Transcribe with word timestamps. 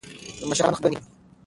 د 0.39 0.41
مشرانو 0.49 0.77
خبره 0.77 0.89
ومنئ. 0.89 0.99